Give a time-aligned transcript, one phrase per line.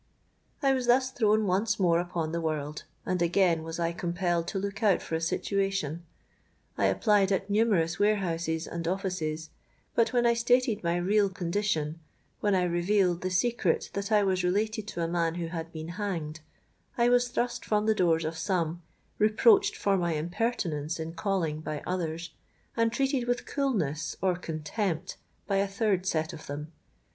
[0.63, 4.57] "I was thus thrown once more upon the world; and again was I compelled to
[4.57, 6.03] look out for a situation.
[6.75, 9.51] I applied at numerous warehouses and offices;
[9.93, 14.87] but when I stated my real condition,—when I revealed the secret that I was related
[14.87, 18.81] to a man who had been hanged,—I was thrust from the doors of some,
[19.19, 22.31] reproached for my impertinence in calling by others,
[22.75, 26.71] and treated with coolness or contempt by a third set of men.